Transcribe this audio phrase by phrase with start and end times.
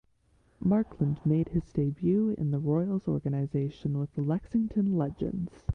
[0.59, 5.67] Marklund made his debut in the Royals organization with the Lexington Legends.